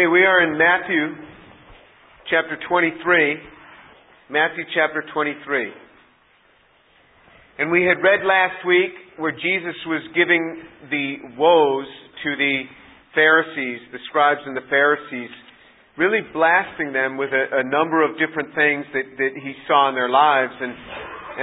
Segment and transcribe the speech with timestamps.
[0.00, 1.12] Okay, we are in Matthew
[2.30, 3.36] chapter 23.
[4.30, 5.68] Matthew chapter 23.
[7.58, 11.84] And we had read last week where Jesus was giving the woes
[12.24, 12.64] to the
[13.14, 15.28] Pharisees, the scribes and the Pharisees,
[15.98, 19.94] really blasting them with a, a number of different things that, that he saw in
[19.94, 20.56] their lives.
[20.64, 20.72] And,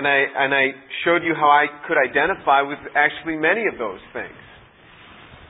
[0.01, 0.65] and, I, and I
[1.05, 4.41] showed you how I could identify with actually many of those things.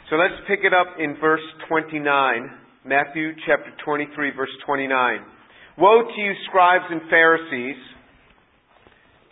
[0.09, 5.19] So let's pick it up in verse 29, Matthew chapter 23, verse 29.
[5.77, 7.75] Woe to you, scribes and Pharisees,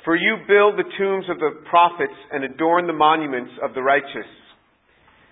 [0.03, 4.27] for you build the tombs of the prophets and adorn the monuments of the righteous,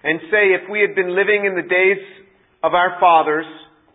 [0.05, 1.99] and say, if we had been living in the days
[2.63, 3.45] of our fathers,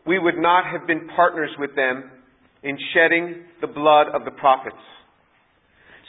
[0.07, 2.11] we would not have been partners with them
[2.63, 4.77] in shedding the blood of the prophets.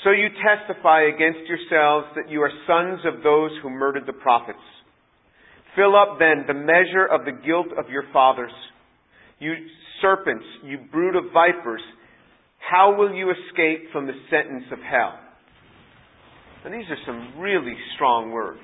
[0.04, 4.60] So you testify against yourselves that you are sons of those who murdered the prophets.
[5.76, 8.52] Fill up then the measure of the guilt of your fathers.
[9.40, 9.54] You
[10.02, 11.82] serpents, you brood of vipers,
[12.60, 15.20] how will you escape from the sentence of hell?
[16.66, 18.60] And these are some really strong words.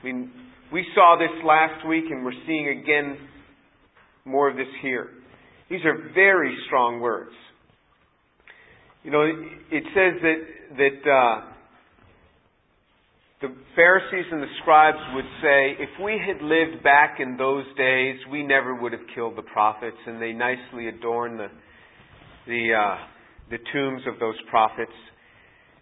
[0.00, 0.30] I mean,
[0.72, 3.16] we saw this last week and we're seeing again
[4.24, 5.08] more of this here.
[5.70, 7.32] These are very strong words.
[9.02, 11.52] You know, it says that, that, uh,
[13.40, 18.18] the Pharisees and the scribes would say, if we had lived back in those days,
[18.32, 21.46] we never would have killed the prophets, and they nicely adorn the
[22.46, 22.96] the uh,
[23.50, 24.92] the tombs of those prophets.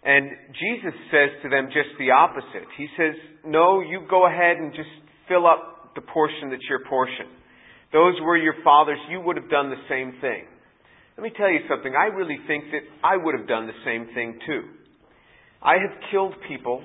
[0.03, 2.69] And Jesus says to them just the opposite.
[2.77, 4.93] He says, "No, you go ahead and just
[5.27, 7.25] fill up the portion that's your portion.
[7.91, 8.99] Those were your fathers.
[9.09, 10.45] You would have done the same thing."
[11.17, 11.95] Let me tell you something.
[11.97, 14.61] I really think that I would have done the same thing too.
[15.63, 16.83] I have killed people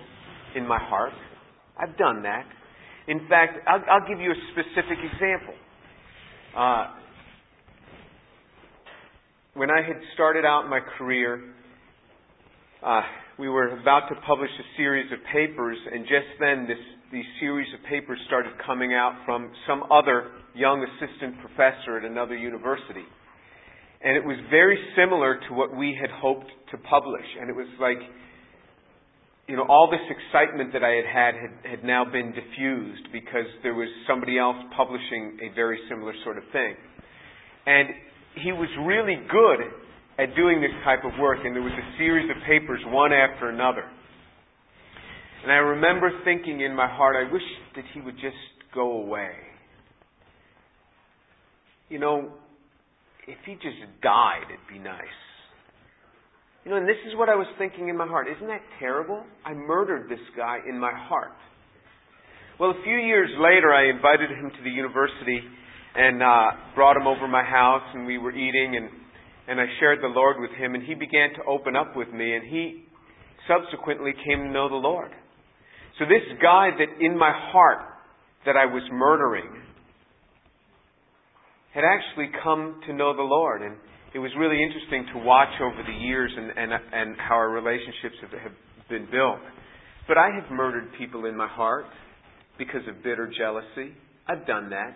[0.56, 1.12] in my heart.
[1.78, 2.44] I've done that.
[3.08, 5.54] In fact, I'll, I'll give you a specific example.
[6.56, 6.86] Uh,
[9.54, 11.52] when I had started out my career,
[12.84, 13.02] uh,
[13.38, 16.78] we were about to publish a series of papers, and just then this,
[17.12, 22.36] these series of papers started coming out from some other young assistant professor at another
[22.36, 23.04] university.
[24.04, 27.26] And it was very similar to what we had hoped to publish.
[27.40, 27.98] And it was like,
[29.52, 33.44] you know, all this excitement that I had had had, had now been diffused because
[33.62, 36.72] there was somebody else publishing a very similar sort of thing.
[37.66, 37.90] And
[38.42, 39.60] he was really good
[40.18, 43.50] at doing this type of work, and there was a series of papers, one after
[43.50, 43.84] another.
[45.42, 47.42] And I remember thinking in my heart, I wish
[47.76, 48.40] that he would just
[48.74, 49.32] go away.
[51.90, 52.30] You know,
[53.28, 55.04] if he just died, it'd be nice.
[56.64, 58.28] You know, and this is what I was thinking in my heart.
[58.28, 59.24] Isn't that terrible?
[59.44, 61.34] I murdered this guy in my heart.
[62.60, 65.40] Well, a few years later, I invited him to the university
[65.96, 68.88] and uh, brought him over my house, and we were eating, and
[69.48, 72.36] and I shared the Lord with him, and he began to open up with me,
[72.36, 72.84] and he
[73.48, 75.10] subsequently came to know the Lord.
[75.98, 77.80] So this guy that in my heart
[78.46, 79.50] that I was murdering
[81.74, 83.76] had actually come to know the Lord, and
[84.14, 88.16] it was really interesting to watch over the years and, and, and how our relationships
[88.20, 88.52] have, have
[88.88, 89.40] been built.
[90.06, 91.86] But I have murdered people in my heart
[92.58, 93.94] because of bitter jealousy.
[94.28, 94.94] I've done that.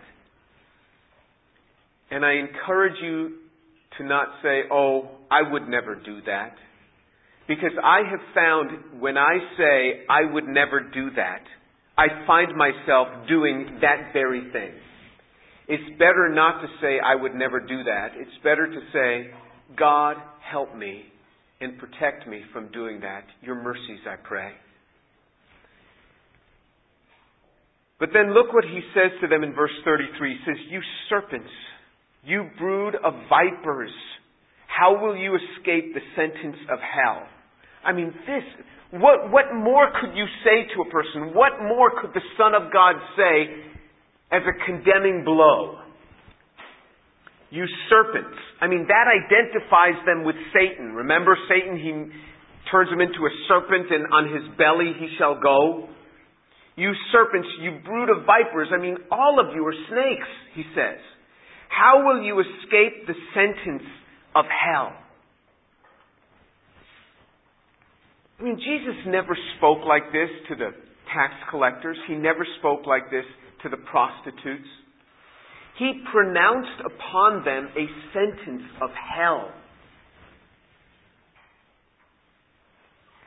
[2.10, 3.38] And I encourage you
[3.98, 6.52] to not say, oh, I would never do that.
[7.48, 11.42] Because I have found when I say I would never do that,
[11.96, 14.72] I find myself doing that very thing.
[15.68, 18.10] It's better not to say, I would never do that.
[18.14, 19.30] It's better to say,
[19.76, 20.16] God,
[20.48, 21.04] help me
[21.60, 23.24] and protect me from doing that.
[23.42, 24.52] Your mercies, I pray.
[27.98, 30.34] But then look what he says to them in verse 33.
[30.34, 31.50] He says, You serpents,
[32.24, 33.90] you brood of vipers,
[34.66, 37.26] how will you escape the sentence of hell?
[37.82, 38.44] I mean, this,
[38.90, 41.34] what, what more could you say to a person?
[41.34, 43.75] What more could the Son of God say
[44.32, 45.78] as a condemning blow.
[47.50, 48.36] You serpents.
[48.60, 50.92] I mean, that identifies them with Satan.
[50.92, 51.78] Remember Satan?
[51.78, 51.90] He
[52.70, 55.88] turns him into a serpent and on his belly he shall go.
[56.74, 58.68] You serpents, you brood of vipers.
[58.74, 60.98] I mean, all of you are snakes, he says.
[61.68, 63.88] How will you escape the sentence
[64.34, 64.92] of hell?
[68.38, 70.70] I mean, Jesus never spoke like this to the
[71.08, 71.96] tax collectors.
[72.06, 73.24] He never spoke like this
[73.66, 74.70] to the prostitutes.
[75.78, 79.50] He pronounced upon them a sentence of hell.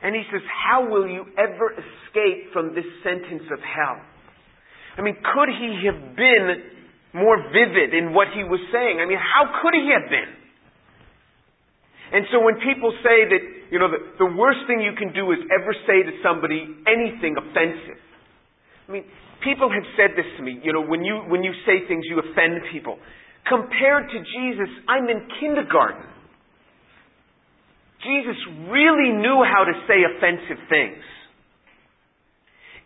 [0.02, 4.00] And he says, How will you ever escape from this sentence of hell?
[4.96, 6.80] I mean, could he have been
[7.12, 9.02] more vivid in what he was saying.
[9.02, 10.30] I mean, how could he have been?
[12.10, 15.30] And so when people say that, you know, the, the worst thing you can do
[15.30, 17.98] is ever say to somebody anything offensive.
[18.86, 19.04] I mean,
[19.44, 22.20] people have said this to me, you know, when you, when you say things, you
[22.20, 22.98] offend people.
[23.48, 26.06] Compared to Jesus, I'm in kindergarten.
[28.02, 28.36] Jesus
[28.68, 31.04] really knew how to say offensive things.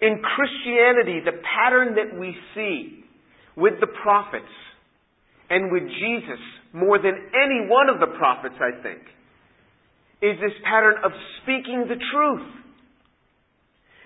[0.01, 3.05] In Christianity, the pattern that we see
[3.56, 4.51] with the prophets
[5.51, 6.43] and with Jesus
[6.73, 8.99] more than any one of the prophets, I think,
[10.21, 11.12] is this pattern of
[11.43, 12.63] speaking the truth.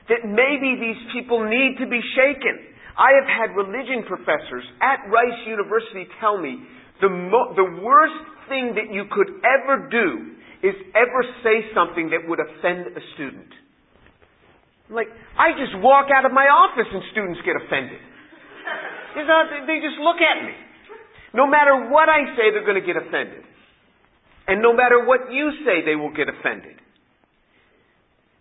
[0.08, 2.56] That maybe these people need to be shaken.
[2.96, 6.58] I have had religion professors at Rice University tell me
[7.00, 10.34] the, mo- the worst thing that you could ever do
[10.66, 13.46] is ever say something that would offend a student.
[14.90, 15.06] Like,
[15.38, 18.00] I just walk out of my office and students get offended.
[19.68, 20.56] They just look at me.
[21.36, 23.44] No matter what I say, they're going to get offended.
[24.48, 26.80] And no matter what you say, they will get offended.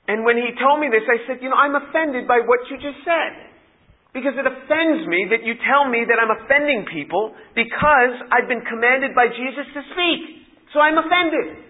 [0.08, 2.80] And when he told me this, I said, you know, I'm offended by what you
[2.80, 3.48] just said.
[4.16, 8.64] Because it offends me that you tell me that I'm offending people because I've been
[8.64, 10.48] commanded by Jesus to speak.
[10.74, 11.68] So I'm offended.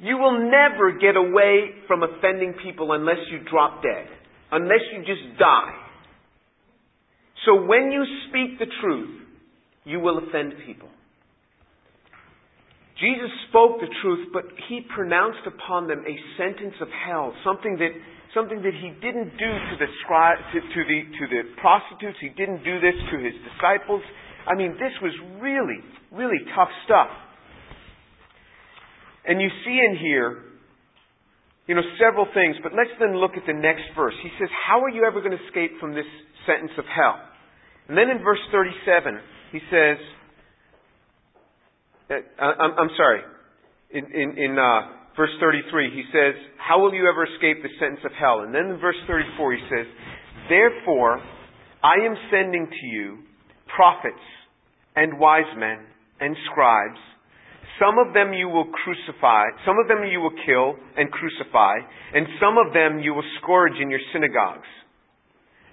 [0.00, 4.06] You will never get away from offending people unless you drop dead.
[4.50, 5.74] Unless you just die.
[7.44, 9.22] So when you speak the truth,
[9.84, 10.88] you will offend people.
[13.02, 17.90] Jesus spoke the truth, but he pronounced upon them a sentence of hell, something that,
[18.30, 22.22] something that he didn't do to the, to, to, the, to the prostitutes.
[22.22, 24.06] He didn't do this to his disciples.
[24.46, 25.10] I mean, this was
[25.42, 25.82] really,
[26.14, 27.10] really tough stuff.
[29.26, 30.54] And you see in here,
[31.66, 34.14] you know, several things, but let's then look at the next verse.
[34.22, 36.06] He says, How are you ever going to escape from this
[36.46, 37.18] sentence of hell?
[37.88, 39.18] And then in verse 37,
[39.50, 39.98] he says,
[42.38, 43.20] I'm, I'm sorry,
[43.90, 48.00] in, in, in uh, verse 33, he says, How will you ever escape the sentence
[48.04, 48.40] of hell?
[48.40, 49.86] And then in verse 34, he says,
[50.48, 51.20] Therefore,
[51.82, 53.18] I am sending to you
[53.76, 54.22] prophets
[54.96, 55.84] and wise men
[56.20, 57.00] and scribes.
[57.80, 61.80] Some of them you will crucify, some of them you will kill and crucify,
[62.14, 64.68] and some of them you will scourge in your synagogues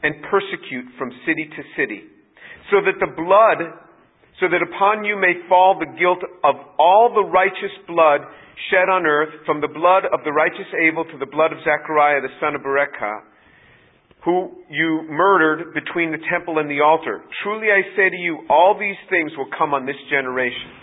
[0.01, 2.07] and persecute from city to city,
[2.71, 3.59] so that the blood,
[4.39, 8.23] so that upon you may fall the guilt of all the righteous blood
[8.71, 12.19] shed on earth, from the blood of the righteous Abel to the blood of Zechariah
[12.21, 13.23] the son of Berechiah,
[14.23, 17.23] who you murdered between the temple and the altar.
[17.43, 20.75] Truly I say to you, all these things will come on this generation.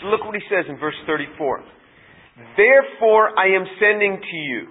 [0.00, 1.64] So look what he says in verse 34.
[2.56, 4.66] Therefore I am sending to you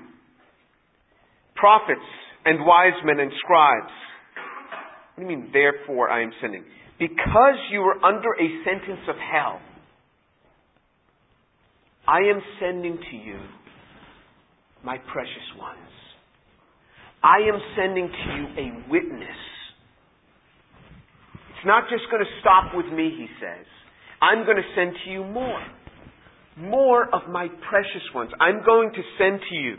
[1.55, 2.07] prophets
[2.45, 3.91] and wise men and scribes.
[5.15, 6.63] What do you mean, therefore I am sending?
[6.99, 9.59] Because you were under a sentence of hell,
[12.07, 13.39] I am sending to you
[14.83, 15.77] my precious ones.
[17.23, 19.37] I am sending to you a witness.
[21.49, 23.65] It's not just going to stop with me, he says.
[24.21, 25.61] I'm going to send to you more.
[26.57, 28.31] More of my precious ones.
[28.39, 29.75] I'm going to send to you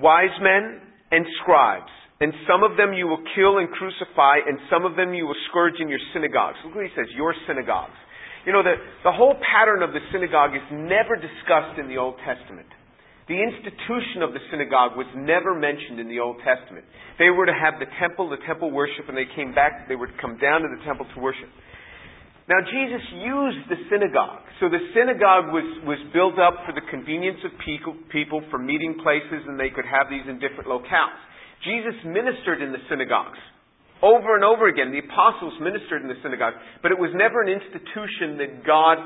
[0.00, 0.80] wise men
[1.10, 1.90] and scribes.
[2.20, 5.40] And some of them you will kill and crucify, and some of them you will
[5.48, 6.60] scourge in your synagogues.
[6.64, 7.96] Look what he says, your synagogues.
[8.44, 12.20] You know, the, the whole pattern of the synagogue is never discussed in the Old
[12.20, 12.68] Testament.
[13.28, 16.84] The institution of the synagogue was never mentioned in the Old Testament.
[17.16, 20.12] They were to have the temple, the temple worship, and they came back, they would
[20.20, 21.48] come down to the temple to worship.
[22.50, 24.44] Now, Jesus used the synagogue.
[24.58, 28.98] So the synagogue was, was built up for the convenience of people, people for meeting
[28.98, 31.22] places, and they could have these in different locales.
[31.64, 33.38] Jesus ministered in the synagogues.
[34.00, 37.52] Over and over again, the apostles ministered in the synagogue, but it was never an
[37.52, 38.96] institution that God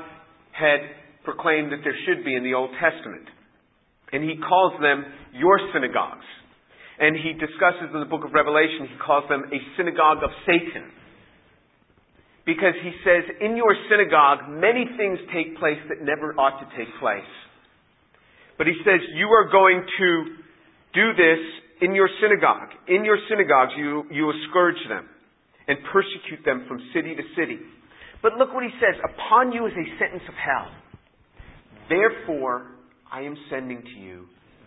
[0.55, 0.79] had
[1.27, 3.27] proclaimed that there should be in the Old Testament.
[4.13, 5.03] And he calls them
[5.35, 6.23] your synagogues.
[6.95, 10.95] And he discusses in the book of Revelation, he calls them a synagogue of Satan
[12.45, 16.87] because he says, in your synagogue, many things take place that never ought to take
[17.01, 17.27] place.
[18.57, 20.09] But he says, you are going to
[20.93, 21.41] do this
[21.81, 22.69] in your synagogue.
[22.87, 25.07] In your synagogues, you, you will scourge them
[25.67, 27.59] and persecute them from city to city.
[28.21, 30.71] But look what he says, upon you is a sentence of hell.
[31.89, 32.71] Therefore,
[33.11, 34.25] I am sending to you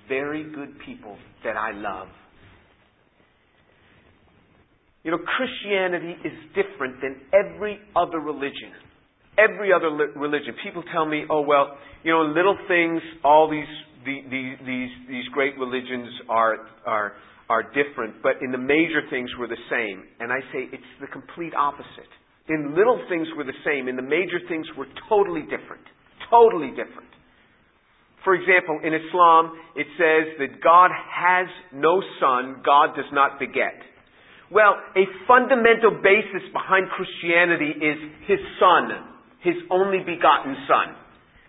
[0.08, 2.08] very good people that I love
[5.08, 8.76] you know, Christianity is different than every other religion.
[9.38, 10.54] Every other li- religion.
[10.62, 13.64] People tell me, oh, well, you know, little things, all these,
[14.08, 16.56] the, the, these, these great religions are,
[16.88, 17.12] are,
[17.52, 20.00] are different, but in the major things we're the same.
[20.20, 22.08] And I say it's the complete opposite.
[22.48, 23.88] In little things we're the same.
[23.88, 25.84] In the major things we're totally different.
[26.32, 27.12] Totally different.
[28.24, 33.76] For example, in Islam, it says that God has no son, God does not beget.
[34.50, 38.88] Well, a fundamental basis behind Christianity is his son,
[39.44, 40.96] his only begotten son.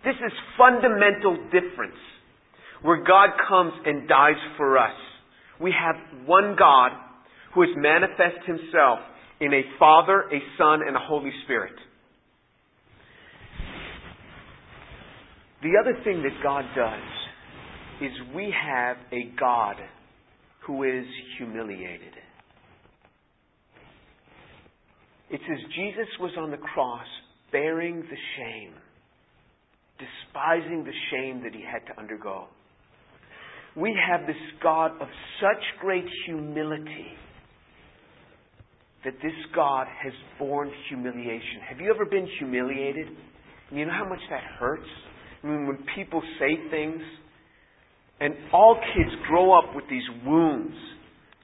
[0.04, 2.00] This is fundamental difference
[2.81, 4.95] where God comes and dies for us.
[5.59, 5.95] We have
[6.25, 6.91] one God
[7.53, 9.00] who has manifest himself
[9.41, 11.74] in a Father, a Son, and a Holy Spirit.
[15.62, 17.01] The other thing that God does
[18.01, 19.75] is we have a God
[20.65, 21.05] who is
[21.38, 22.13] humiliated.
[25.29, 27.05] It says Jesus was on the cross
[27.51, 28.74] bearing the shame,
[30.00, 32.48] despising the shame that he had to undergo.
[33.76, 35.08] We have this God of
[35.42, 37.08] such great humility
[39.06, 41.62] that this God has borne humiliation.
[41.70, 43.08] Have you ever been humiliated?
[43.72, 44.90] You know how much that hurts?
[45.44, 47.02] I mean, when people say things,
[48.20, 50.76] and all kids grow up with these wounds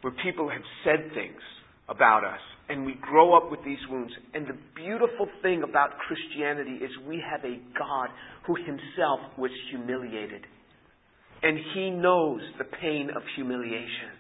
[0.02, 1.40] where people have said things
[1.88, 4.12] about us, and we grow up with these wounds.
[4.34, 8.10] And the beautiful thing about Christianity is we have a God
[8.46, 10.42] who himself was humiliated.
[11.46, 14.18] And he knows the pain of humiliation.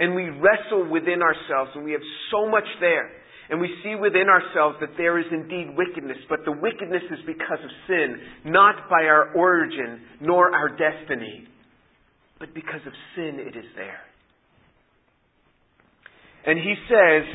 [0.00, 2.00] And we wrestle within ourselves, and we have
[2.32, 3.10] so much there.
[3.50, 7.60] And we see within ourselves that there is indeed wickedness, but the wickedness is because
[7.62, 11.46] of sin, not by our origin nor our destiny,
[12.38, 14.00] but because of sin it is there.
[16.46, 17.26] And he says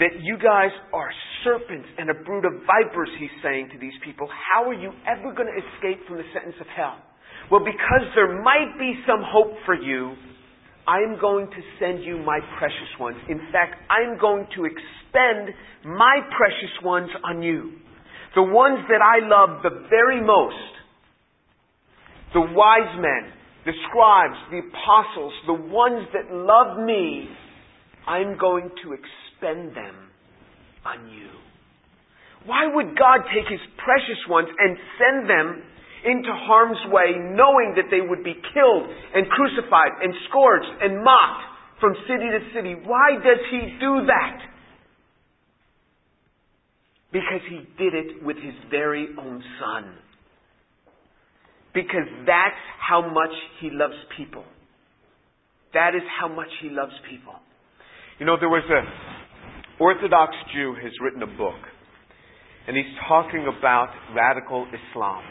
[0.00, 1.10] that you guys are
[1.44, 4.28] serpents and a brood of vipers, he's saying to these people.
[4.28, 6.98] How are you ever going to escape from the sentence of hell?
[7.52, 10.14] Well, because there might be some hope for you,
[10.88, 13.18] I'm going to send you my precious ones.
[13.28, 15.54] In fact, I'm going to expend
[15.84, 17.72] my precious ones on you.
[18.34, 20.56] The ones that I love the very most.
[22.32, 23.30] The wise men,
[23.66, 27.28] the scribes, the apostles, the ones that love me,
[28.08, 30.08] I'm going to expend them
[30.86, 31.28] on you.
[32.46, 35.62] Why would God take His precious ones and send them
[36.04, 41.44] into harm's way, knowing that they would be killed and crucified and scourged and mocked
[41.80, 42.74] from city to city.
[42.84, 44.38] Why does he do that?
[47.12, 49.94] Because he did it with his very own son.
[51.74, 54.44] Because that's how much he loves people.
[55.74, 57.34] That is how much he loves people.
[58.18, 61.58] You know, there was a Orthodox Jew has written a book,
[62.68, 65.24] and he's talking about radical Islam.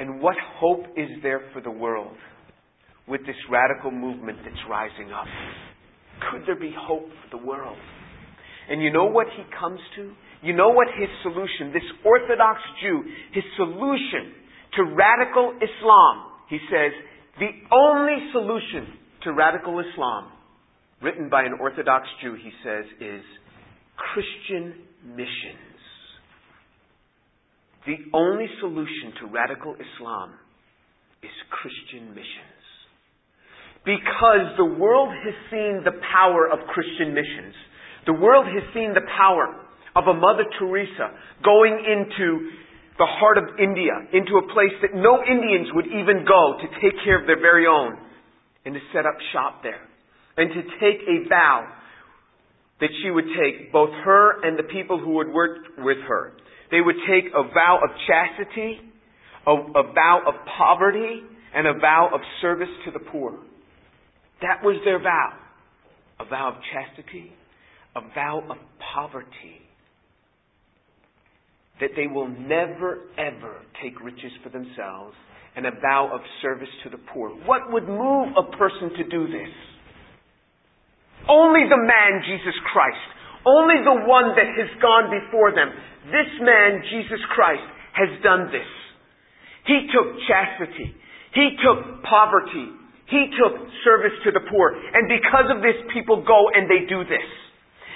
[0.00, 2.16] And what hope is there for the world
[3.06, 5.26] with this radical movement that's rising up?
[6.32, 7.76] Could there be hope for the world?
[8.70, 10.12] And you know what he comes to?
[10.42, 13.02] You know what his solution, this Orthodox Jew,
[13.32, 14.32] his solution
[14.76, 16.92] to radical Islam, he says,
[17.38, 20.32] the only solution to radical Islam,
[21.02, 23.22] written by an Orthodox Jew, he says, is
[23.96, 24.74] Christian
[25.14, 25.69] mission.
[27.86, 30.34] The only solution to radical Islam
[31.22, 32.60] is Christian missions.
[33.84, 37.56] Because the world has seen the power of Christian missions.
[38.04, 39.48] The world has seen the power
[39.96, 42.52] of a Mother Teresa going into
[43.00, 46.92] the heart of India, into a place that no Indians would even go to take
[47.02, 47.96] care of their very own,
[48.66, 49.80] and to set up shop there.
[50.36, 51.64] And to take a vow
[52.80, 56.36] that she would take, both her and the people who would work with her,
[56.70, 58.78] they would take a vow of chastity,
[59.46, 61.22] a, a vow of poverty,
[61.54, 63.38] and a vow of service to the poor.
[64.42, 65.32] That was their vow.
[66.20, 67.32] A vow of chastity,
[67.96, 68.56] a vow of
[68.94, 69.64] poverty.
[71.80, 75.14] That they will never, ever take riches for themselves,
[75.56, 77.30] and a vow of service to the poor.
[77.30, 79.50] What would move a person to do this?
[81.28, 82.96] Only the man, Jesus Christ.
[83.46, 85.72] Only the one that has gone before them.
[86.12, 87.64] This man, Jesus Christ,
[87.96, 88.68] has done this.
[89.64, 90.92] He took chastity.
[91.32, 92.68] He took poverty.
[93.08, 94.74] He took service to the poor.
[94.76, 97.26] And because of this, people go and they do this.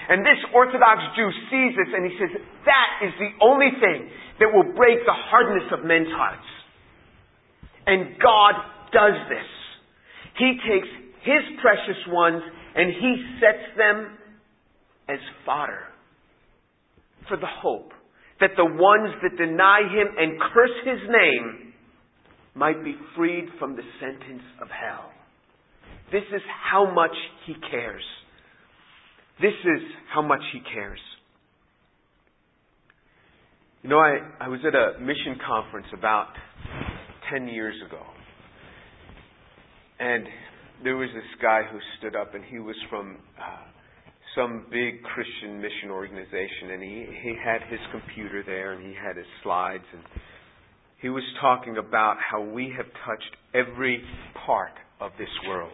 [0.08, 2.32] And this Orthodox Jew sees this and he says,
[2.68, 4.10] that is the only thing
[4.40, 6.44] that will break the hardness of men's hearts.
[7.86, 8.54] And God
[8.92, 9.48] does this.
[10.36, 10.88] He takes
[11.22, 12.42] His precious ones
[12.74, 14.18] and He sets them
[15.08, 15.84] as fodder
[17.28, 17.92] for the hope
[18.40, 21.72] that the ones that deny him and curse his name
[22.54, 25.10] might be freed from the sentence of hell.
[26.12, 27.14] This is how much
[27.46, 28.04] he cares.
[29.40, 29.82] This is
[30.12, 31.00] how much he cares.
[33.82, 36.28] You know, I, I was at a mission conference about
[37.32, 38.02] 10 years ago.
[39.98, 40.26] And
[40.82, 43.73] there was this guy who stood up, and he was from uh,
[44.34, 49.16] some big Christian mission organization, and he, he had his computer there, and he had
[49.16, 50.02] his slides, and
[51.00, 54.02] he was talking about how we have touched every
[54.46, 55.72] part of this world.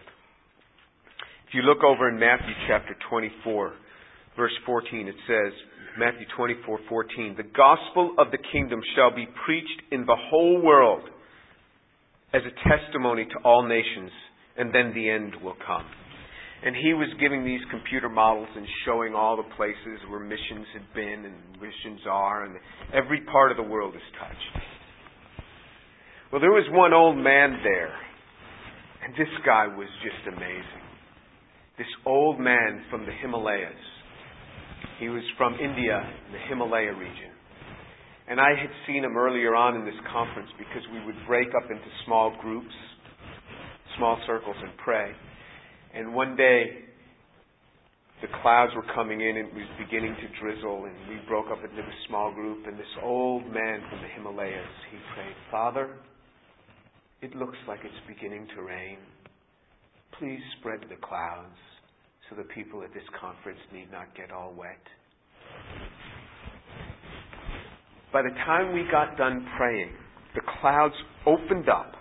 [1.47, 3.73] If you look over in Matthew chapter 24,
[4.37, 5.53] verse 14, it says,
[5.97, 11.09] Matthew 24:14, "The gospel of the kingdom shall be preached in the whole world
[12.33, 14.11] as a testimony to all nations,
[14.55, 15.85] and then the end will come."
[16.63, 20.93] And he was giving these computer models and showing all the places where missions had
[20.93, 22.55] been and missions are, and
[22.93, 24.65] every part of the world is touched.
[26.31, 27.93] Well, there was one old man there,
[29.03, 30.85] and this guy was just amazing.
[31.77, 33.73] This old man from the Himalayas
[35.01, 37.33] he was from India, in the Himalaya region.
[38.29, 41.71] And I had seen him earlier on in this conference because we would break up
[41.71, 42.69] into small groups,
[43.97, 45.09] small circles, and pray.
[45.93, 46.85] And one day,
[48.21, 51.57] the clouds were coming in and it was beginning to drizzle, and we broke up
[51.63, 52.67] into a small group.
[52.67, 55.89] And this old man from the Himalayas, he prayed, Father,
[57.21, 58.97] it looks like it's beginning to rain.
[60.19, 61.57] Please spread the clouds
[62.29, 64.79] so the people at this conference need not get all wet.
[68.13, 69.91] By the time we got done praying,
[70.35, 70.95] the clouds
[71.25, 71.93] opened up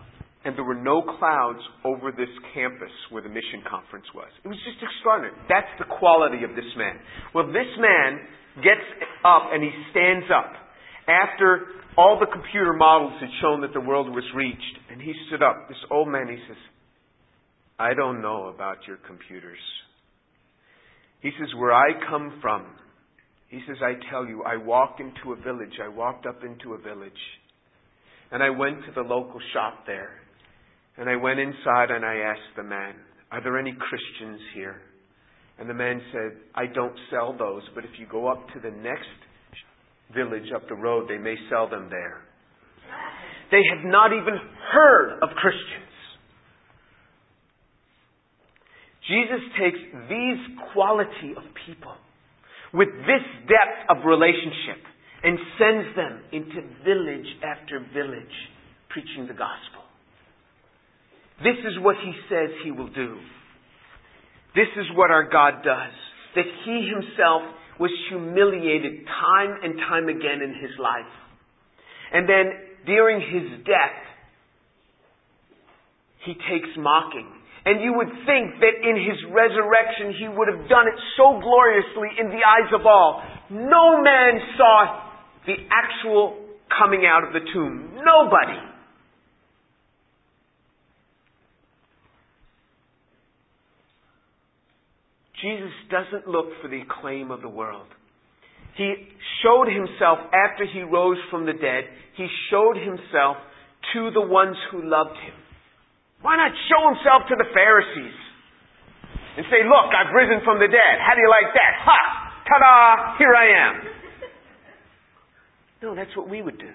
[0.44, 4.28] and there were no clouds over this campus where the mission conference was.
[4.44, 5.36] It was just extraordinary.
[5.48, 6.96] That's the quality of this man.
[7.34, 8.24] Well, this man
[8.64, 8.86] gets
[9.24, 10.52] up and he stands up
[11.04, 14.76] after all the computer models had shown that the world was reached.
[14.90, 16.56] And he stood up, this old man, he says,
[17.78, 19.58] I don't know about your computers.
[21.20, 22.66] He says, Where I come from,
[23.48, 25.74] he says, I tell you, I walked into a village.
[25.82, 27.12] I walked up into a village.
[28.30, 30.19] And I went to the local shop there.
[31.00, 32.94] And I went inside and I asked the man,
[33.32, 34.82] Are there any Christians here?
[35.58, 38.70] And the man said, I don't sell those, but if you go up to the
[38.70, 39.08] next
[40.14, 42.20] village up the road, they may sell them there.
[43.50, 44.36] They have not even
[44.72, 45.88] heard of Christians.
[49.08, 50.40] Jesus takes these
[50.74, 51.96] quality of people
[52.74, 54.84] with this depth of relationship
[55.24, 58.36] and sends them into village after village
[58.90, 59.79] preaching the gospel.
[61.42, 63.16] This is what he says he will do.
[64.54, 65.94] This is what our God does.
[66.36, 67.42] That he himself
[67.78, 71.10] was humiliated time and time again in his life.
[72.12, 72.52] And then
[72.86, 73.98] during his death,
[76.24, 80.88] he takes mocking and you would think that in his resurrection he would have done
[80.88, 83.22] it so gloriously in the eyes of all.
[83.50, 85.12] No man saw
[85.44, 86.40] the actual
[86.72, 88.00] coming out of the tomb.
[88.00, 88.69] Nobody.
[95.42, 97.86] Jesus doesn't look for the acclaim of the world.
[98.76, 98.94] He
[99.42, 101.84] showed himself after he rose from the dead,
[102.16, 103.36] he showed himself
[103.94, 105.34] to the ones who loved him.
[106.22, 108.18] Why not show himself to the Pharisees
[109.36, 110.96] and say, Look, I've risen from the dead.
[111.00, 111.72] How do you like that?
[111.80, 112.00] Ha!
[112.44, 113.18] Ta da!
[113.18, 113.74] Here I am.
[115.82, 116.72] No, that's what we would do.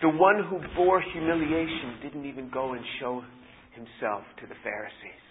[0.00, 3.22] The one who bore humiliation didn't even go and show
[3.74, 5.24] himself to the Pharisees,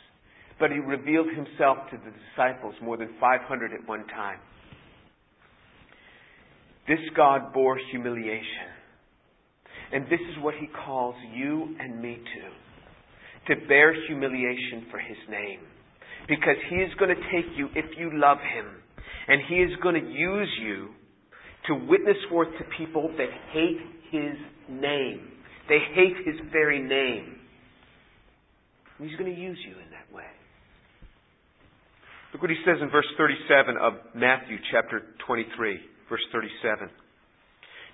[0.60, 4.40] but he revealed himself to the disciples, more than 500 at one time.
[6.88, 8.78] This God bore humiliation
[9.92, 13.54] and this is what he calls you and me to.
[13.56, 15.60] To bear humiliation for his name.
[16.28, 18.66] Because he is going to take you if you love him.
[19.30, 20.90] And he is going to use you
[21.68, 23.80] to witness forth to people that hate
[24.12, 24.36] his
[24.70, 25.32] name.
[25.70, 27.36] They hate his very name.
[29.00, 30.24] He's going to use you in that way.
[32.38, 36.88] Look what he says in verse 37 of Matthew chapter 23, verse 37.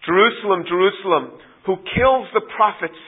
[0.06, 3.00] Jerusalem, Jerusalem, who kills the prophets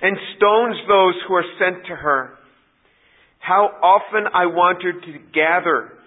[0.00, 2.38] and stones those who are sent to her.
[3.40, 5.98] How often I wanted to gather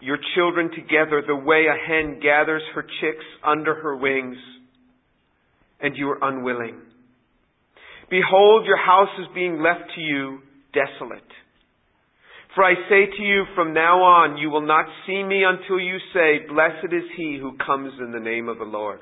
[0.00, 4.38] your children together the way a hen gathers her chicks under her wings,
[5.78, 6.80] and you are unwilling.
[8.08, 10.38] Behold, your house is being left to you
[10.72, 11.20] desolate.
[12.54, 15.96] For I say to you, from now on, you will not see me until you
[16.12, 19.00] say, Blessed is he who comes in the name of the Lord.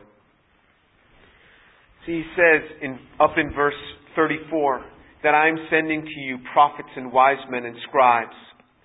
[2.07, 3.75] See, he says in, up in verse
[4.15, 4.85] 34
[5.25, 8.39] that I am sending to you prophets and wise men and scribes,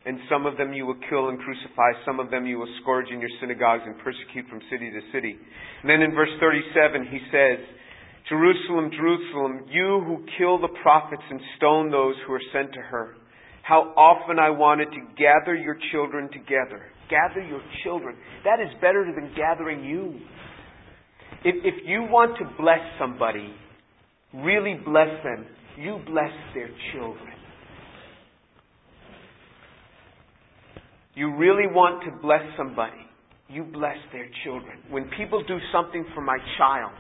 [0.06, 3.08] and some of them you will kill and crucify, some of them you will scourge
[3.14, 5.38] in your synagogues and persecute from city to city.
[5.82, 7.62] And then in verse 37 he says,
[8.28, 13.16] Jerusalem, Jerusalem, you who kill the prophets and stone those who are sent to her.
[13.66, 16.84] How often I wanted to gather your children together.
[17.10, 18.16] Gather your children.
[18.44, 20.20] That is better than gathering you.
[21.44, 23.56] If, if you want to bless somebody,
[24.36, 25.48] really bless them,
[25.80, 27.34] you bless their children.
[31.16, 33.02] You really want to bless somebody,
[33.50, 34.78] you bless their children.
[34.92, 36.92] When people do something for my child,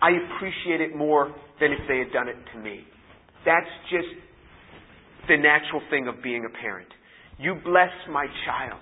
[0.00, 2.84] I appreciate it more than if they had done it to me.
[3.44, 4.06] That's just
[5.28, 6.88] the natural thing of being a parent.
[7.38, 8.80] You bless my child.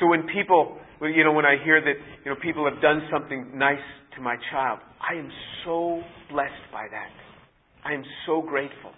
[0.00, 3.52] So when people, you know, when I hear that, you know, people have done something
[3.54, 3.78] nice
[4.16, 5.30] to my child, I am
[5.64, 7.10] so blessed by that.
[7.84, 8.92] I am so grateful.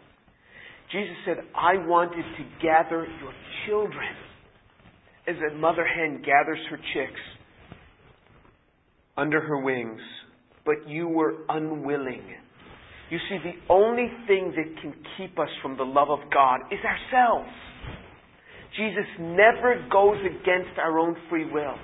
[0.90, 3.32] Jesus said, I wanted to gather your
[3.66, 4.08] children
[5.26, 7.20] as a mother hen gathers her chicks
[9.16, 10.00] under her wings,
[10.64, 12.22] but you were unwilling.
[13.10, 16.78] You see, the only thing that can keep us from the love of God is
[16.84, 17.50] ourselves.
[18.76, 21.74] Jesus never goes against our own free will.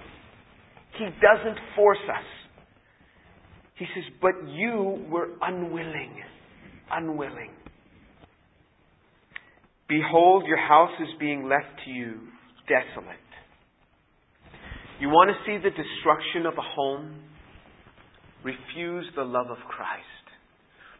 [0.98, 2.24] He doesn't force us.
[3.78, 6.14] He says, but you were unwilling.
[6.92, 7.50] Unwilling.
[9.88, 12.20] Behold, your house is being left to you
[12.68, 13.16] desolate.
[15.00, 17.16] You want to see the destruction of a home?
[18.44, 20.13] Refuse the love of Christ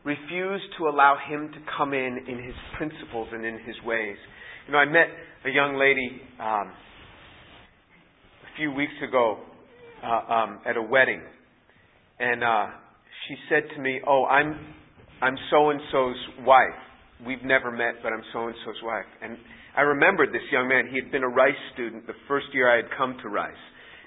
[0.04, 4.16] refuse to allow Him to come in in His principles and in His ways.
[4.66, 5.08] You know, I met
[5.44, 6.72] a young lady um,
[8.42, 9.38] a few weeks ago
[10.02, 11.22] uh, um, at a wedding,
[12.18, 12.66] and uh,
[13.26, 14.58] she said to me, "Oh, I'm
[15.22, 16.68] I'm so and so's wife.
[17.26, 19.36] We've never met, but I'm so and so's wife." And
[19.76, 20.88] I remembered this young man.
[20.90, 23.52] He had been a Rice student the first year I had come to Rice,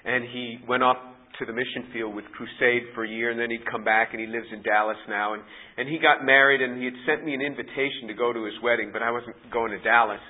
[0.04, 0.96] and he went off
[1.38, 4.20] to the mission field with Crusade for a year, and then he'd come back, and
[4.20, 5.34] he lives in Dallas now.
[5.34, 5.42] And
[5.76, 8.54] and he got married, and he had sent me an invitation to go to his
[8.62, 10.20] wedding, but I wasn't going to Dallas.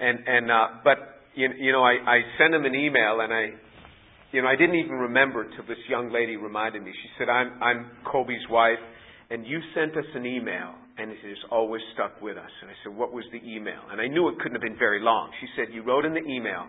[0.00, 0.98] And and uh, but
[1.34, 3.46] you, you know, I I sent him an email, and I.
[4.32, 6.90] You know, I didn't even remember till this young lady reminded me.
[6.90, 8.80] She said, "I'm I'm Kobe's wife,
[9.28, 12.74] and you sent us an email, and it has always stuck with us." And I
[12.82, 15.30] said, "What was the email?" And I knew it couldn't have been very long.
[15.38, 16.64] She said, "You wrote in the email,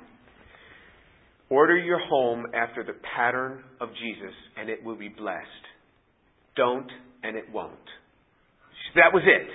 [1.54, 5.46] Order your home after the pattern of Jesus, and it will be blessed.
[6.56, 6.89] Don't,
[7.22, 7.74] and it won't.
[8.96, 9.48] That was it.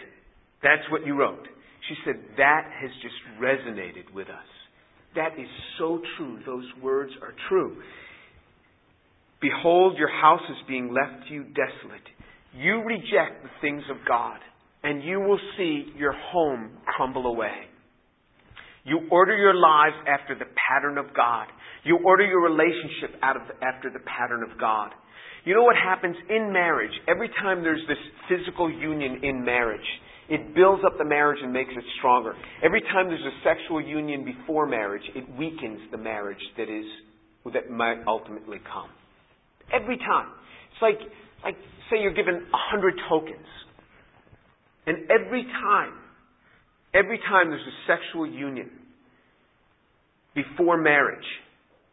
[0.62, 1.42] That's what you wrote.
[1.88, 4.46] She said, That has just resonated with us.
[5.16, 5.48] That is
[5.80, 6.38] so true.
[6.46, 7.78] Those words are true.
[9.40, 12.06] Behold, your house is being left to you desolate.
[12.54, 14.38] You reject the things of God,
[14.84, 17.66] and you will see your home crumble away.
[18.88, 21.46] You order your lives after the pattern of God.
[21.84, 24.90] You order your relationship out of the, after the pattern of God.
[25.44, 26.92] You know what happens in marriage?
[27.06, 29.86] Every time there's this physical union in marriage,
[30.28, 32.34] it builds up the marriage and makes it stronger.
[32.62, 36.84] Every time there's a sexual union before marriage, it weakens the marriage that is
[37.52, 38.90] that might ultimately come.
[39.72, 40.28] Every time.
[40.72, 41.00] It's like
[41.44, 41.56] like
[41.90, 43.46] say you're given a hundred tokens.
[44.86, 45.92] And every time,
[46.94, 48.70] every time there's a sexual union
[50.34, 51.24] before marriage,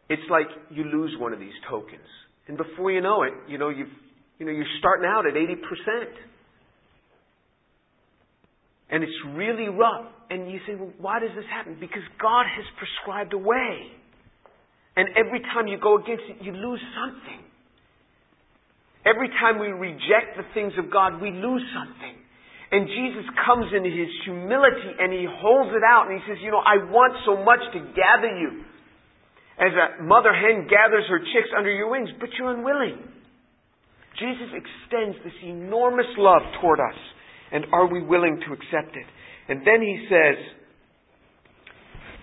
[0.09, 2.07] it's like you lose one of these tokens.
[2.47, 3.89] And before you know it, you know, you've,
[4.37, 5.57] you know, you're starting out at 80%.
[8.91, 10.05] And it's really rough.
[10.29, 11.77] And you say, well, why does this happen?
[11.79, 13.89] Because God has prescribed a way.
[14.95, 17.41] And every time you go against it, you lose something.
[19.05, 22.15] Every time we reject the things of God, we lose something.
[22.75, 26.51] And Jesus comes in his humility and he holds it out and he says, You
[26.51, 28.67] know, I want so much to gather you
[29.55, 32.99] as a mother hen gathers her chicks under your wings, but you're unwilling.
[34.19, 36.99] Jesus extends this enormous love toward us,
[37.53, 39.07] and are we willing to accept it?
[39.47, 40.35] And then he says,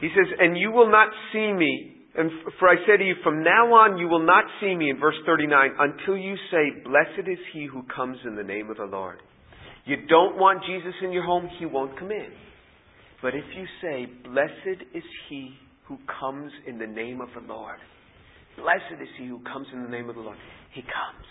[0.04, 3.42] he says, and you will not see me, and for I say to you, from
[3.42, 7.38] now on you will not see me, in verse 39, until you say, blessed is
[7.54, 9.16] he who comes in the name of the Lord.
[9.84, 12.30] You don't want Jesus in your home, he won't come in.
[13.20, 15.54] But if you say, blessed is he
[15.86, 17.78] who comes in the name of the Lord.
[18.56, 20.36] Blessed is he who comes in the name of the Lord.
[20.74, 21.26] He comes.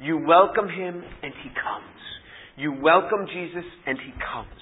[0.00, 2.00] You welcome him and he comes.
[2.56, 4.60] You welcome Jesus and he comes.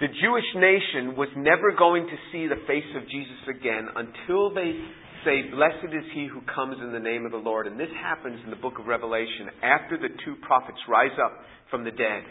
[0.00, 4.72] The Jewish nation was never going to see the face of Jesus again until they
[5.28, 7.66] say, Blessed is he who comes in the name of the Lord.
[7.66, 11.84] And this happens in the book of Revelation after the two prophets rise up from
[11.84, 12.24] the dead.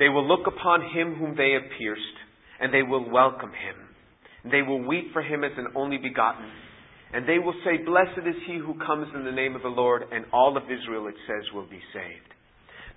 [0.00, 2.18] They will look upon him whom they have pierced,
[2.58, 3.78] and they will welcome him.
[4.42, 6.50] And They will weep for him as an only begotten.
[7.14, 10.02] And they will say, Blessed is he who comes in the name of the Lord,
[10.10, 12.34] and all of Israel, it says, will be saved.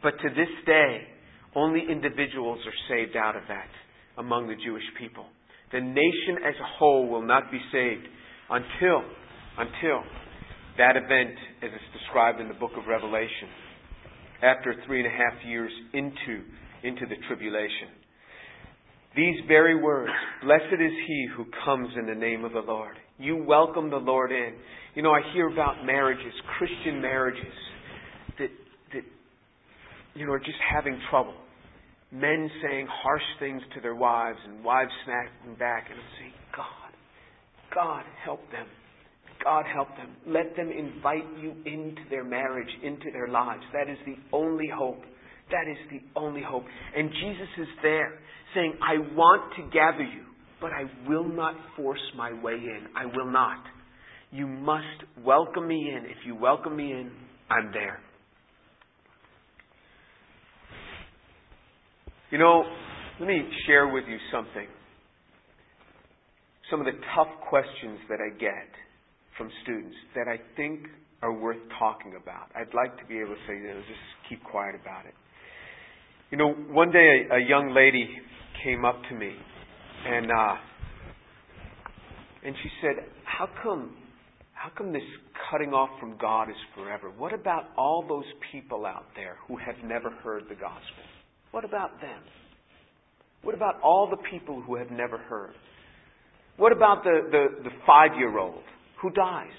[0.02, 1.14] But to this day,
[1.56, 3.70] only individuals are saved out of that
[4.18, 5.26] among the Jewish people.
[5.72, 8.08] The nation as a whole will not be saved
[8.50, 9.02] until,
[9.58, 10.04] until
[10.78, 13.50] that event as it's described in the book of Revelation,
[14.44, 16.44] after three and a half years into,
[16.84, 17.96] into the tribulation.
[19.16, 20.12] These very words,
[20.44, 22.98] blessed is he who comes in the name of the Lord.
[23.18, 24.56] You welcome the Lord in.
[24.94, 27.54] You know, I hear about marriages, Christian marriages,
[28.40, 28.50] that,
[28.94, 29.04] that
[30.16, 31.34] you know, are just having trouble
[32.12, 36.92] men saying harsh things to their wives and wives smacking back and saying, God,
[37.74, 38.68] God help them.
[39.44, 40.16] God help them.
[40.26, 43.64] Let them invite you into their marriage, into their lives.
[43.74, 45.02] That is the only hope.
[45.52, 46.64] That is the only hope.
[46.96, 48.20] And Jesus is there
[48.56, 50.24] saying, I want to gather you,
[50.60, 52.88] but I will not force my way in.
[52.96, 53.60] I will not.
[54.32, 56.06] You must welcome me in.
[56.06, 57.12] If you welcome me in,
[57.50, 58.00] I'm there.
[62.36, 62.66] You know,
[63.22, 64.68] let me share with you something.
[66.70, 68.68] Some of the tough questions that I get
[69.38, 70.82] from students that I think
[71.22, 72.52] are worth talking about.
[72.54, 75.14] I'd like to be able to say, you know, just keep quiet about it.
[76.30, 78.06] You know, one day a, a young lady
[78.66, 79.32] came up to me
[80.06, 80.56] and uh,
[82.44, 83.96] and she said, "How come
[84.52, 85.08] how come this
[85.50, 87.14] cutting off from God is forever?
[87.18, 91.15] What about all those people out there who have never heard the gospel?"
[91.56, 92.20] What about them?
[93.42, 95.54] What about all the people who have never heard?
[96.58, 98.62] What about the, the, the five year old
[99.02, 99.56] who dies?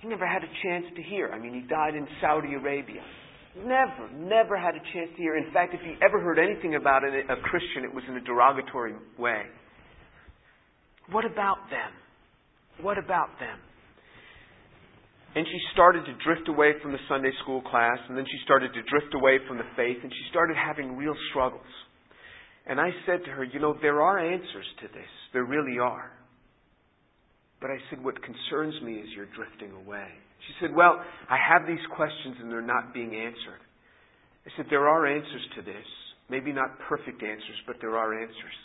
[0.00, 1.30] He never had a chance to hear.
[1.32, 3.02] I mean, he died in Saudi Arabia.
[3.56, 5.36] Never, never had a chance to hear.
[5.36, 8.20] In fact, if he ever heard anything about a, a Christian, it was in a
[8.22, 9.42] derogatory way.
[11.12, 12.84] What about them?
[12.84, 13.60] What about them?
[15.34, 18.74] And she started to drift away from the Sunday school class, and then she started
[18.74, 21.72] to drift away from the faith, and she started having real struggles.
[22.66, 25.08] And I said to her, You know, there are answers to this.
[25.32, 26.12] There really are.
[27.60, 30.06] But I said, What concerns me is you're drifting away.
[30.46, 33.62] She said, Well, I have these questions and they're not being answered.
[34.46, 35.86] I said, There are answers to this.
[36.28, 38.58] Maybe not perfect answers, but there are answers.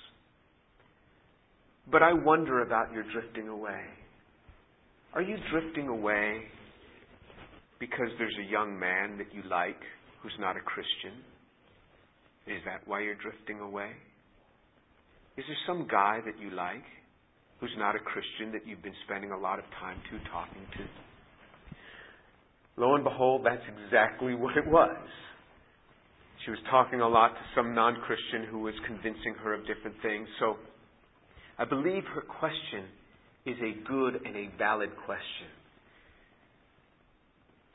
[1.89, 3.82] But I wonder about your drifting away.
[5.13, 6.43] Are you drifting away
[7.79, 9.79] because there's a young man that you like
[10.21, 11.21] who's not a Christian?
[12.47, 13.91] Is that why you're drifting away?
[15.37, 16.83] Is there some guy that you like
[17.59, 20.83] who's not a Christian that you've been spending a lot of time to talking to?
[22.81, 24.97] Lo and behold, that's exactly what it was.
[26.45, 29.97] She was talking a lot to some non Christian who was convincing her of different
[30.01, 30.27] things.
[30.39, 30.55] So
[31.57, 32.85] I believe her question
[33.45, 35.49] is a good and a valid question.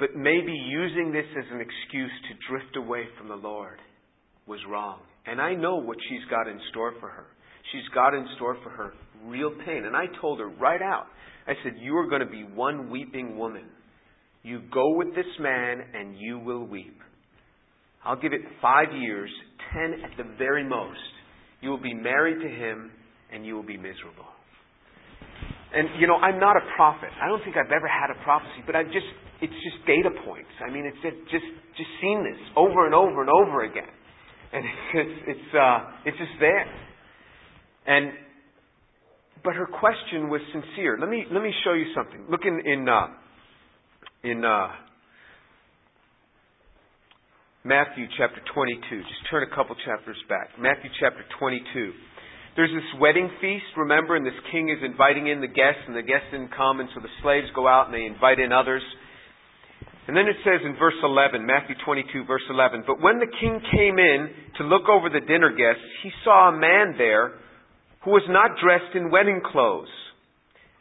[0.03, 3.79] But maybe using this as an excuse to drift away from the Lord
[4.49, 4.99] was wrong.
[5.27, 7.27] And I know what she's got in store for her.
[7.71, 9.85] She's got in store for her real pain.
[9.85, 11.07] And I told her right out,
[11.47, 13.67] I said, You are going to be one weeping woman.
[14.43, 16.99] You go with this man and you will weep.
[18.05, 19.31] I'll give it five years,
[19.73, 20.99] ten at the very most.
[21.61, 22.91] You will be married to him
[23.33, 24.27] and you will be miserable.
[25.75, 27.09] And you know, I'm not a prophet.
[27.21, 29.09] I don't think I've ever had a prophecy, but I've just
[29.41, 30.53] it's just data points.
[30.61, 33.89] I mean, it's just just, just seen this over and over and over again,
[34.53, 36.67] and it's it's uh, it's just there.
[37.87, 38.13] And
[39.43, 40.99] but her question was sincere.
[41.01, 42.27] Let me let me show you something.
[42.31, 43.09] Look in in uh,
[44.23, 44.69] in uh,
[47.65, 48.83] Matthew chapter 22.
[48.83, 50.51] Just turn a couple chapters back.
[50.59, 51.93] Matthew chapter 22.
[52.55, 56.05] There's this wedding feast, remember, and this king is inviting in the guests, and the
[56.05, 58.83] guests didn't come, and so the slaves go out and they invite in others.
[60.07, 63.61] And then it says in verse 11, Matthew 22, verse 11, But when the king
[63.73, 67.33] came in to look over the dinner guests, he saw a man there
[68.05, 69.89] who was not dressed in wedding clothes.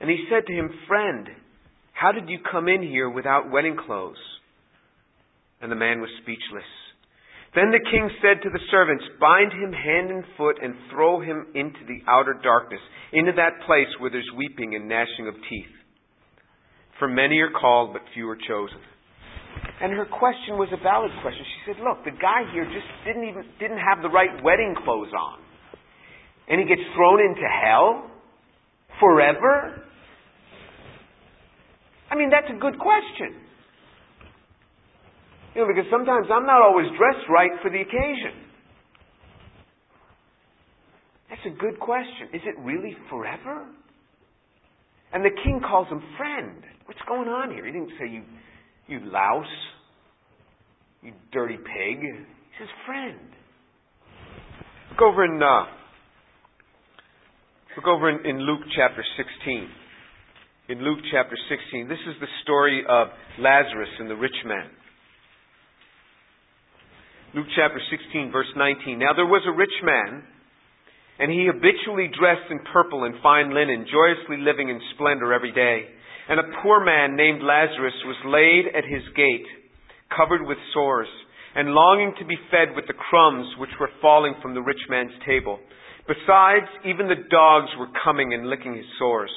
[0.02, 1.28] And he said to him, Friend,
[1.94, 4.18] how did you come in here without wedding clothes?
[5.62, 6.68] And the man was speechless.
[7.54, 11.48] Then the king said to the servants, Bind him hand and foot and throw him
[11.54, 12.80] into the outer darkness,
[13.12, 15.76] into that place where there's weeping and gnashing of teeth.
[16.98, 18.80] For many are called, but few are chosen.
[19.82, 21.44] And her question was a valid question.
[21.44, 25.12] She said, "Look, the guy here just didn't even didn't have the right wedding clothes
[25.12, 25.42] on,
[26.48, 28.10] and he gets thrown into hell
[29.00, 29.84] forever."
[32.10, 33.36] I mean, that's a good question.
[35.56, 38.52] You know, because sometimes I'm not always dressed right for the occasion.
[41.30, 42.28] That's a good question.
[42.34, 43.66] Is it really forever?
[45.14, 46.64] And the king calls him friend.
[46.86, 47.66] What's going on here?
[47.66, 48.24] He didn't say you,
[48.88, 49.46] you louse,
[51.02, 52.00] you dirty pig.
[52.00, 53.20] He says friend.
[54.92, 55.66] Look over in uh,
[57.76, 59.70] look over in, in Luke chapter 16.
[60.70, 63.08] In Luke chapter 16, this is the story of
[63.40, 64.70] Lazarus and the rich man.
[67.32, 69.00] Luke chapter 16, verse 19.
[69.00, 70.24] Now there was a rich man
[71.16, 75.88] and he habitually dressed in purple and fine linen, joyously living in splendor every day.
[76.28, 79.48] And a poor man named Lazarus was laid at his gate,
[80.12, 81.08] covered with sores,
[81.56, 85.16] and longing to be fed with the crumbs which were falling from the rich man's
[85.24, 85.60] table.
[86.12, 89.32] Besides, even the dogs were coming and licking his sores.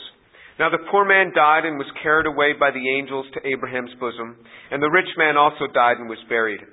[0.58, 4.34] Now the poor man died and was carried away by the angels to Abraham's bosom,
[4.72, 6.64] and the rich man also died and was buried.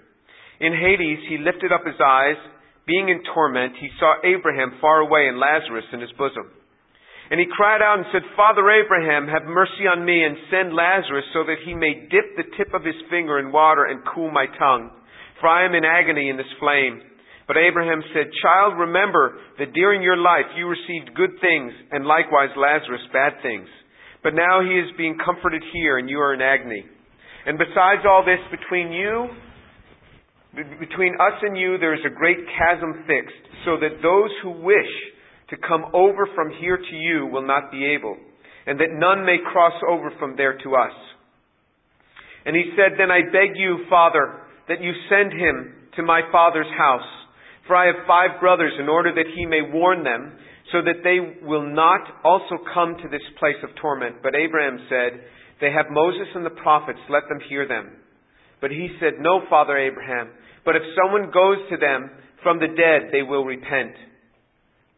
[0.61, 2.37] In Hades he lifted up his eyes,
[2.85, 6.53] being in torment, he saw Abraham far away and Lazarus in his bosom.
[7.31, 11.25] And he cried out and said, Father Abraham, have mercy on me and send Lazarus
[11.33, 14.45] so that he may dip the tip of his finger in water and cool my
[14.59, 14.91] tongue,
[15.39, 17.01] for I am in agony in this flame.
[17.47, 22.53] But Abraham said, Child, remember that during your life you received good things, and likewise
[22.53, 23.67] Lazarus bad things.
[24.21, 26.85] But now he is being comforted here, and you are in agony.
[27.47, 29.29] And besides all this, between you
[30.53, 34.91] between us and you, there is a great chasm fixed, so that those who wish
[35.49, 38.17] to come over from here to you will not be able,
[38.67, 40.95] and that none may cross over from there to us.
[42.45, 46.71] And he said, Then I beg you, Father, that you send him to my father's
[46.77, 47.07] house,
[47.67, 50.33] for I have five brothers, in order that he may warn them,
[50.71, 54.23] so that they will not also come to this place of torment.
[54.23, 55.21] But Abraham said,
[55.59, 57.91] They have Moses and the prophets, let them hear them.
[58.61, 60.29] But he said, No, Father Abraham,
[60.65, 62.09] but if someone goes to them
[62.43, 63.93] from the dead, they will repent.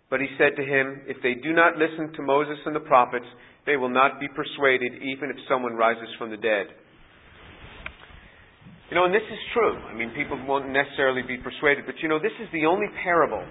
[0.10, 3.26] But he said to him, If they do not listen to Moses and the prophets,
[3.66, 6.68] they will not be persuaded, even if someone rises from the dead.
[8.90, 9.74] You know, and this is true.
[9.90, 13.44] I mean, people won't necessarily be persuaded, but you know, this is the only parable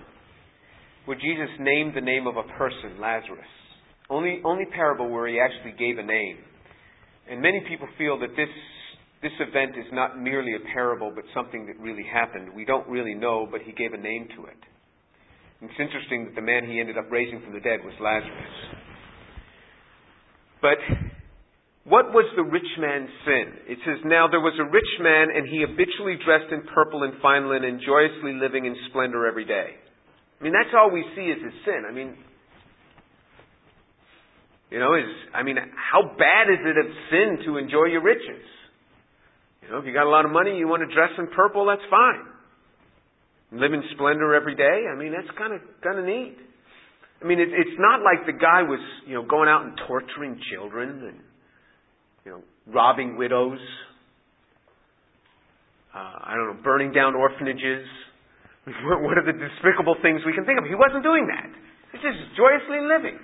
[1.07, 3.51] where Jesus named the name of a person, Lazarus.
[4.09, 6.37] Only, only parable where he actually gave a name.
[7.29, 8.51] And many people feel that this
[9.23, 12.53] this event is not merely a parable, but something that really happened.
[12.55, 14.59] We don't really know, but he gave a name to it.
[15.63, 18.55] It's interesting that the man he ended up raising from the dead was Lazarus.
[20.61, 20.79] But
[21.87, 23.47] what was the rich man's sin?
[23.71, 27.15] It says, Now there was a rich man, and he habitually dressed in purple and
[27.23, 29.79] fine linen, joyously living in splendor every day.
[30.39, 31.87] I mean, that's all we see is his sin.
[31.87, 32.19] I mean,
[34.71, 38.43] you know, is I mean, how bad is it of sin to enjoy your riches?
[39.63, 41.67] You know, if you got a lot of money, you want to dress in purple,
[41.67, 42.27] that's fine.
[43.53, 44.89] Live in splendor every day.
[44.91, 46.37] I mean, that's kind of kind of neat.
[47.23, 50.41] I mean, it, it's not like the guy was, you know, going out and torturing
[50.51, 51.19] children and,
[52.25, 53.61] you know, robbing widows.
[55.95, 57.87] Uh, I don't know, burning down orphanages.
[58.67, 60.65] what are the despicable things we can think of?
[60.65, 61.47] He wasn't doing that.
[61.93, 63.21] He's just joyously living.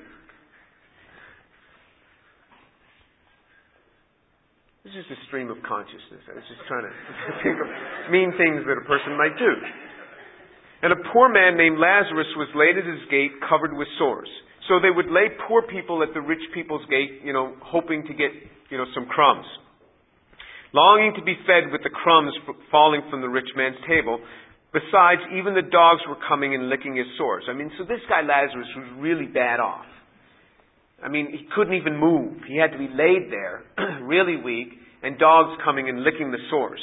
[4.88, 6.24] It's just a stream of consciousness.
[6.24, 6.92] I was just trying to
[7.44, 7.68] think of
[8.08, 9.52] mean things that a person might do.
[10.80, 14.32] And a poor man named Lazarus was laid at his gate covered with sores.
[14.64, 18.16] So they would lay poor people at the rich people's gate, you know, hoping to
[18.16, 18.32] get,
[18.72, 19.44] you know, some crumbs.
[20.72, 22.32] Longing to be fed with the crumbs
[22.72, 24.16] falling from the rich man's table.
[24.72, 27.44] Besides, even the dogs were coming and licking his sores.
[27.44, 29.84] I mean, so this guy Lazarus was really bad off.
[31.02, 32.42] I mean, he couldn't even move.
[32.46, 33.62] He had to be laid there,
[34.02, 34.68] really weak,
[35.02, 36.80] and dogs coming and licking the sores.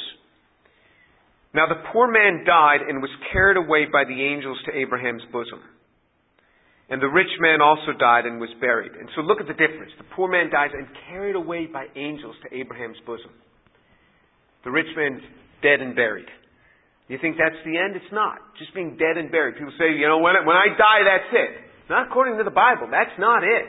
[1.52, 5.60] Now the poor man died and was carried away by the angels to Abraham's bosom.
[6.88, 8.92] And the rich man also died and was buried.
[8.92, 9.90] And so look at the difference.
[9.98, 13.32] The poor man dies and carried away by angels to Abraham's bosom.
[14.64, 15.22] The rich man's
[15.62, 16.30] dead and buried.
[17.08, 17.96] You think that's the end?
[17.96, 18.38] It's not.
[18.58, 19.58] Just being dead and buried.
[19.58, 21.52] People say, you know, when, when I die, that's it.
[21.90, 22.86] Not according to the Bible.
[22.90, 23.66] That's not it.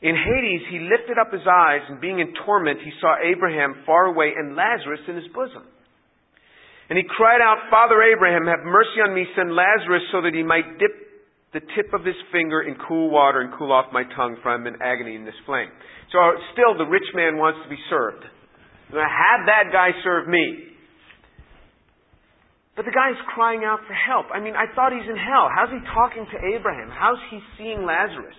[0.00, 4.06] In Hades, he lifted up his eyes, and being in torment, he saw Abraham far
[4.06, 5.66] away and Lazarus in his bosom.
[6.88, 10.42] And he cried out, Father Abraham, have mercy on me, send Lazarus so that he
[10.42, 10.94] might dip
[11.52, 14.66] the tip of his finger in cool water and cool off my tongue, for I'm
[14.66, 15.68] in agony in this flame.
[16.12, 16.18] So
[16.54, 18.22] still, the rich man wants to be served.
[18.92, 20.72] Have that guy serve me.
[22.76, 24.26] But the guy's crying out for help.
[24.32, 25.50] I mean, I thought he's in hell.
[25.50, 26.88] How's he talking to Abraham?
[26.88, 28.38] How's he seeing Lazarus?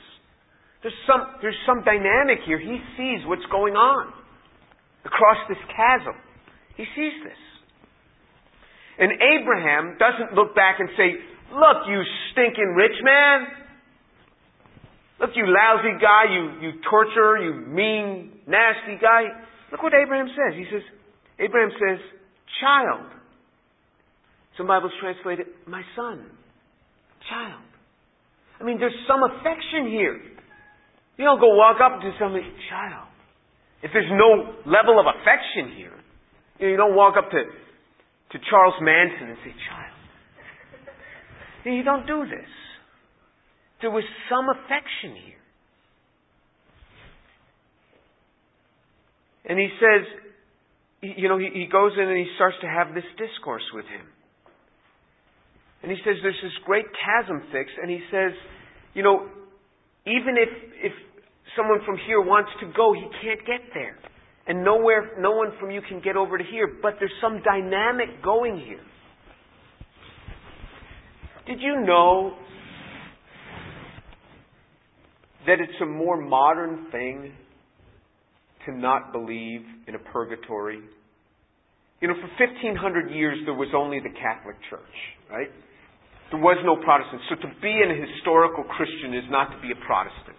[0.81, 2.59] There's some, there's some dynamic here.
[2.59, 4.13] He sees what's going on
[5.03, 6.15] across this chasm.
[6.77, 7.41] He sees this.
[8.99, 11.19] And Abraham doesn't look back and say,
[11.51, 12.01] Look, you
[12.31, 13.47] stinking rich man.
[15.19, 19.23] Look, you lousy guy, you, you torturer, you mean, nasty guy.
[19.71, 20.55] Look what Abraham says.
[20.55, 20.83] He says,
[21.39, 21.99] Abraham says,
[22.61, 23.19] Child.
[24.59, 26.25] Some Bibles translate it, my son,
[27.29, 27.63] child.
[28.59, 30.19] I mean, there's some affection here.
[31.19, 33.11] You don't go walk up to somebody, child.
[33.83, 35.91] If there's no level of affection here,
[36.59, 39.99] you know, you don't walk up to, to Charles Manson and say, child.
[41.65, 42.47] You don't do this.
[43.81, 45.43] There was some affection here.
[49.43, 50.07] And he says,
[51.01, 54.07] you know, he, he goes in and he starts to have this discourse with him.
[55.83, 58.31] And he says there's this great chasm fixed, and he says,
[58.93, 59.27] you know,
[60.05, 60.49] even if,
[60.83, 60.93] if
[61.55, 63.97] someone from here wants to go, he can't get there.
[64.47, 68.23] And nowhere, no one from you can get over to here, but there's some dynamic
[68.23, 68.81] going here.
[71.45, 72.33] Did you know
[75.45, 77.31] that it's a more modern thing
[78.65, 80.79] to not believe in a purgatory?
[82.01, 84.97] You know, for 1500 years there was only the Catholic Church,
[85.29, 85.49] right?
[86.31, 87.21] There was no Protestant.
[87.29, 90.38] So to be an historical Christian is not to be a Protestant.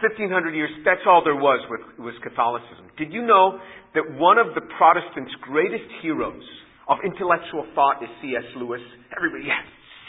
[0.00, 2.88] For 1500 years, that's all there was with, was Catholicism.
[2.96, 3.58] Did you know
[3.92, 6.44] that one of the Protestants' greatest heroes
[6.88, 8.46] of intellectual thought is C.S.
[8.56, 8.80] Lewis?
[9.12, 9.64] Everybody, yes,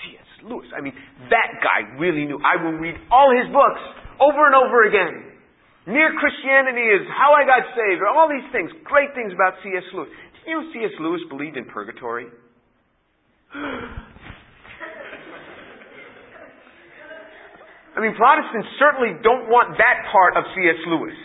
[0.05, 0.29] C.S.
[0.47, 0.67] Lewis.
[0.71, 0.93] I mean,
[1.27, 2.39] that guy really knew.
[2.39, 3.83] I will read all his books
[4.23, 5.35] over and over again.
[5.89, 9.83] Mere Christianity is how I got saved, or all these things, great things about C.S.
[9.91, 10.07] Lewis.
[10.07, 10.95] Did you know C.S.
[11.01, 12.31] Lewis believed in purgatory?
[17.95, 20.81] I mean, Protestants certainly don't want that part of C.S.
[20.87, 21.17] Lewis.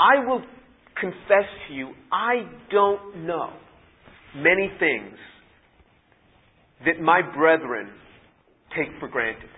[0.00, 0.42] I will
[1.00, 3.50] confess to you, I don't know
[4.34, 5.16] many things
[6.84, 7.90] that my brethren
[8.76, 9.48] take for granted.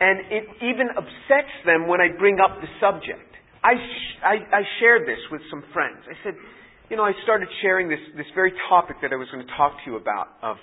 [0.00, 3.30] And it even upsets them when I bring up the subject.
[3.62, 6.02] I, sh- I, I shared this with some friends.
[6.10, 6.34] I said,
[6.90, 9.72] you know, I started sharing this, this very topic that I was going to talk
[9.84, 10.56] to you about of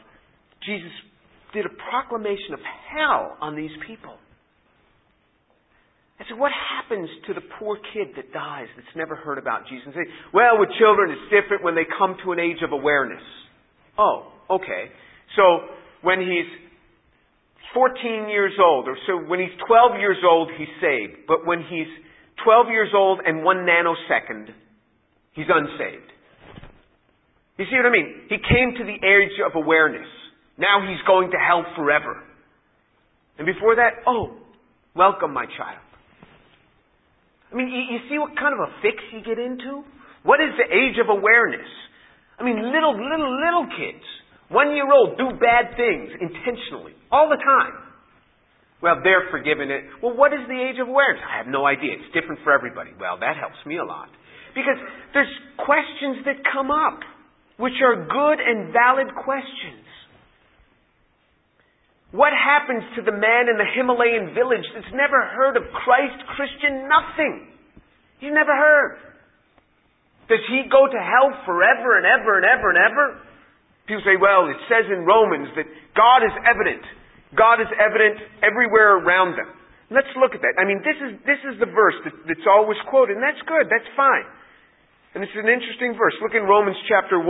[0.65, 0.91] Jesus
[1.53, 4.15] did a proclamation of hell on these people.
[6.19, 9.87] I said, what happens to the poor kid that dies that's never heard about Jesus?
[9.87, 13.23] And say, well, with children it's different when they come to an age of awareness.
[13.97, 14.91] Oh, okay.
[15.39, 15.71] So
[16.03, 16.49] when he's
[17.73, 21.23] 14 years old, or so when he's 12 years old, he's saved.
[21.25, 21.87] But when he's
[22.43, 24.51] 12 years old and one nanosecond,
[25.33, 26.11] he's unsaved.
[27.57, 28.27] You see what I mean?
[28.27, 30.07] He came to the age of awareness.
[30.60, 32.20] Now he's going to hell forever.
[33.39, 34.36] And before that, oh,
[34.93, 35.80] welcome, my child.
[37.51, 39.88] I mean, you, you see what kind of a fix you get into?
[40.28, 41.66] What is the age of awareness?
[42.38, 44.03] I mean, little, little, little kids,
[44.51, 47.89] one year old, do bad things intentionally, all the time.
[48.84, 49.84] Well, they're forgiven it.
[50.03, 51.24] Well, what is the age of awareness?
[51.24, 51.99] I have no idea.
[51.99, 52.91] It's different for everybody.
[52.95, 54.07] Well, that helps me a lot.
[54.55, 54.80] Because
[55.14, 57.03] there's questions that come up,
[57.60, 59.88] which are good and valid questions.
[62.10, 66.89] What happens to the man in the Himalayan village that's never heard of Christ, Christian,
[66.89, 67.53] nothing?
[68.18, 68.97] He's never heard.
[70.26, 73.05] Does he go to hell forever and ever and ever and ever?
[73.86, 76.82] People say, well, it says in Romans that God is evident.
[77.38, 79.49] God is evident everywhere around them.
[79.89, 80.53] Let's look at that.
[80.62, 83.66] I mean, this is, this is the verse that, that's always quoted, and that's good.
[83.70, 84.26] That's fine.
[85.18, 86.14] And it's an interesting verse.
[86.22, 87.26] Look in Romans chapter 1.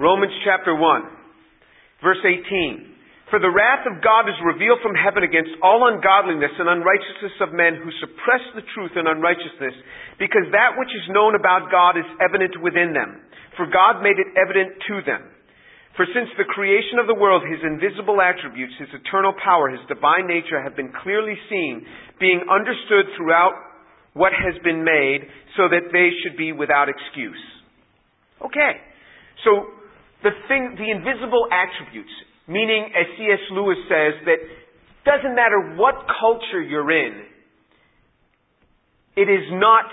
[0.00, 2.91] Romans chapter 1, verse 18.
[3.32, 7.56] For the wrath of God is revealed from heaven against all ungodliness and unrighteousness of
[7.56, 9.72] men who suppress the truth in unrighteousness,
[10.20, 13.24] because that which is known about God is evident within them.
[13.56, 15.32] For God made it evident to them.
[15.96, 20.28] For since the creation of the world, his invisible attributes, his eternal power, his divine
[20.28, 21.88] nature have been clearly seen,
[22.20, 23.56] being understood throughout
[24.12, 25.24] what has been made,
[25.56, 27.40] so that they should be without excuse.
[28.44, 28.76] Okay.
[29.40, 29.72] So,
[30.20, 32.12] the thing, the invisible attributes,
[32.48, 33.38] Meaning, as C.S.
[33.52, 34.40] Lewis says, that
[35.04, 37.22] doesn't matter what culture you're in,
[39.16, 39.84] it is not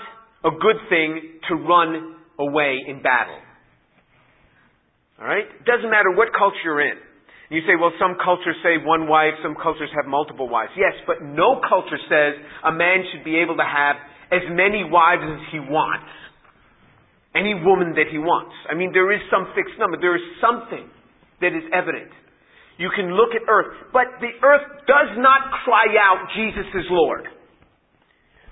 [0.44, 3.38] a good thing to run away in battle.
[5.20, 5.44] Alright?
[5.44, 6.96] It doesn't matter what culture you're in.
[7.50, 10.70] You say, well, some cultures say one wife, some cultures have multiple wives.
[10.78, 13.98] Yes, but no culture says a man should be able to have
[14.30, 16.08] as many wives as he wants.
[17.34, 18.54] Any woman that he wants.
[18.70, 19.98] I mean, there is some fixed number.
[19.98, 20.88] There is something
[21.42, 22.10] that is evident.
[22.80, 27.28] You can look at earth, but the earth does not cry out, Jesus is Lord.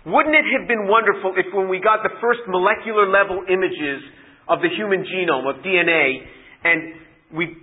[0.05, 4.05] Wouldn't it have been wonderful if when we got the first molecular level images
[4.45, 6.29] of the human genome, of DNA,
[6.61, 7.01] and
[7.33, 7.57] we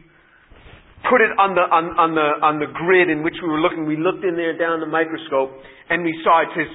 [1.05, 3.85] put it on the, on, on, the, on the grid in which we were looking.
[3.85, 5.53] We looked in there down the microscope
[5.93, 6.73] and we saw it says,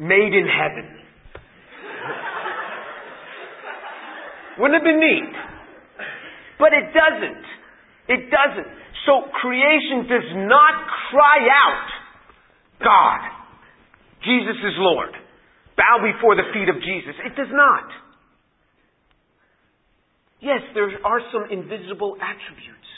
[0.00, 0.88] made in heaven.
[4.58, 5.36] Wouldn't have been neat.
[6.56, 7.44] But it doesn't.
[8.08, 8.68] It doesn't.
[9.06, 10.74] So creation does not
[11.10, 11.88] cry out,
[12.80, 13.20] God,
[14.24, 15.12] Jesus is Lord.
[15.76, 17.14] Bow before the feet of Jesus.
[17.24, 17.88] It does not.
[20.40, 22.88] Yes, there are some invisible attributes.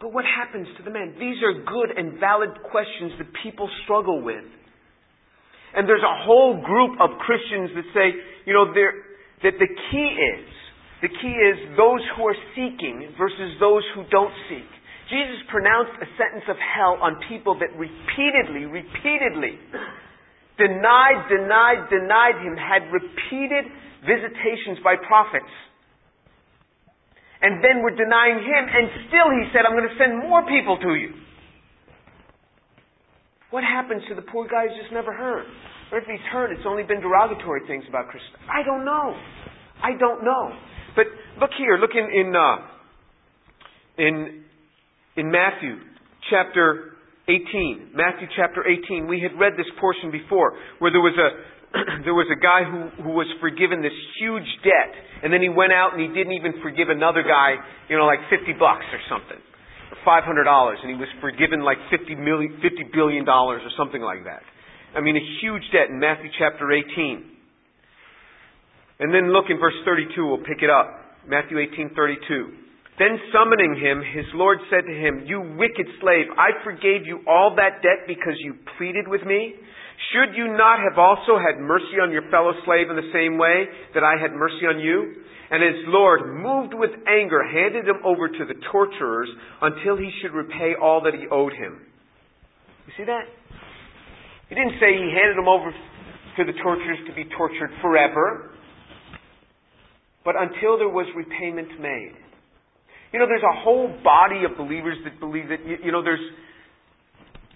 [0.00, 1.14] But what happens to the man?
[1.18, 4.44] These are good and valid questions that people struggle with.
[5.74, 8.14] And there's a whole group of Christians that say,
[8.46, 10.46] you know, that the key is,
[11.00, 14.66] the key is those who are seeking versus those who don't seek.
[15.08, 19.56] Jesus pronounced a sentence of hell on people that repeatedly, repeatedly
[20.58, 23.64] denied, denied, denied him, had repeated
[24.04, 25.48] visitations by prophets
[27.40, 30.74] and then were denying him, and still he said, I'm going to send more people
[30.82, 31.14] to you.
[33.50, 35.46] What happens to the poor guy who's just never heard?
[35.90, 38.26] Or if he's heard, it's only been derogatory things about Christ.
[38.44, 39.16] I don't know.
[39.80, 40.52] I don't know.
[40.98, 41.06] But
[41.38, 42.58] look here, look in in uh,
[44.02, 44.42] in
[45.14, 45.78] in Matthew
[46.26, 46.98] chapter
[47.30, 47.94] 18.
[47.94, 49.06] Matthew chapter 18.
[49.06, 51.30] We had read this portion before, where there was a
[52.02, 54.90] there was a guy who, who was forgiven this huge debt,
[55.22, 57.54] and then he went out and he didn't even forgive another guy,
[57.86, 62.16] you know, like 50 bucks or something, or $500, and he was forgiven like 50
[62.18, 64.42] million, 50 billion dollars or something like that.
[64.96, 67.37] I mean, a huge debt in Matthew chapter 18.
[69.00, 71.08] And then look in verse 32, we'll pick it up.
[71.26, 72.68] Matthew 18:32.
[72.98, 77.54] Then summoning him, his Lord said to him, You wicked slave, I forgave you all
[77.54, 79.54] that debt because you pleaded with me.
[80.10, 83.66] Should you not have also had mercy on your fellow slave in the same way
[83.94, 85.14] that I had mercy on you?
[85.50, 89.28] And his Lord, moved with anger, handed him over to the torturers
[89.62, 91.80] until he should repay all that he owed him.
[92.86, 93.24] You see that?
[94.48, 98.57] He didn't say he handed him over to the torturers to be tortured forever,
[100.28, 102.12] but until there was repayment made.
[103.16, 106.20] You know, there's a whole body of believers that believe that, you know, there's,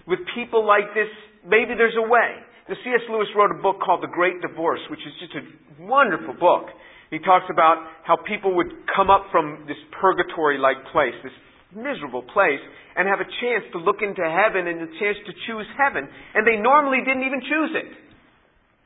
[0.09, 1.05] with people like this,
[1.45, 2.41] maybe there's a way.
[2.65, 3.05] The C.S.
[3.13, 5.45] Lewis wrote a book called The Great Divorce, which is just a
[5.85, 6.73] wonderful book.
[7.13, 11.37] He talks about how people would come up from this purgatory-like place, this
[11.77, 12.63] miserable place,
[12.97, 16.09] and have a chance to look into heaven and a chance to choose heaven.
[16.09, 17.93] And they normally didn't even choose it.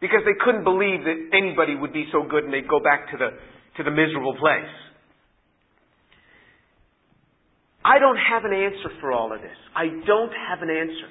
[0.04, 3.18] Because they couldn't believe that anybody would be so good and they'd go back to
[3.18, 3.32] the,
[3.78, 4.74] to the miserable place.
[7.86, 9.56] I don't have an answer for all of this.
[9.72, 11.10] I don't have an answer.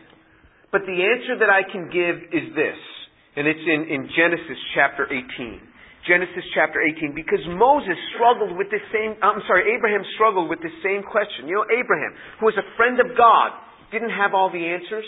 [0.71, 2.77] But the answer that I can give is this,
[3.39, 5.25] and it's in, in Genesis chapter 18.
[6.05, 10.63] Genesis chapter 18, because Moses struggled with the same, uh, I'm sorry, Abraham struggled with
[10.63, 11.51] the same question.
[11.51, 13.51] You know, Abraham, who was a friend of God,
[13.91, 15.07] didn't have all the answers.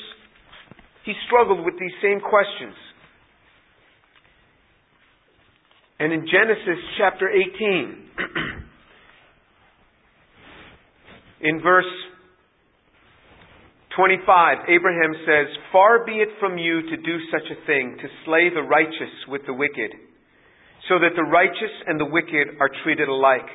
[1.06, 2.74] He struggled with these same questions.
[6.00, 8.10] And in Genesis chapter 18,
[11.40, 11.84] in verse
[13.96, 18.48] 25, Abraham says, Far be it from you to do such a thing, to slay
[18.48, 19.90] the righteous with the wicked,
[20.88, 23.48] so that the righteous and the wicked are treated alike.